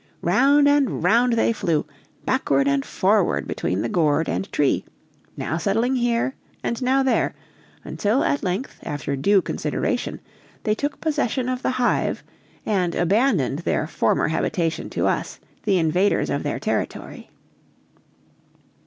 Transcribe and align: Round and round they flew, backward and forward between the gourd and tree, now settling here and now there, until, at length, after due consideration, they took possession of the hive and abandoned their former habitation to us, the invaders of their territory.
Round 0.23 0.67
and 0.67 1.03
round 1.03 1.33
they 1.33 1.53
flew, 1.53 1.85
backward 2.25 2.67
and 2.67 2.83
forward 2.83 3.47
between 3.47 3.83
the 3.83 3.87
gourd 3.87 4.27
and 4.27 4.51
tree, 4.51 4.83
now 5.37 5.57
settling 5.59 5.95
here 5.95 6.33
and 6.63 6.81
now 6.81 7.03
there, 7.03 7.35
until, 7.83 8.23
at 8.23 8.41
length, 8.41 8.79
after 8.81 9.15
due 9.15 9.43
consideration, 9.43 10.19
they 10.63 10.73
took 10.73 10.99
possession 11.01 11.47
of 11.47 11.61
the 11.61 11.69
hive 11.77 12.23
and 12.65 12.95
abandoned 12.95 13.59
their 13.59 13.85
former 13.85 14.29
habitation 14.29 14.89
to 14.89 15.05
us, 15.05 15.39
the 15.65 15.77
invaders 15.77 16.31
of 16.31 16.41
their 16.41 16.57
territory. 16.59 17.29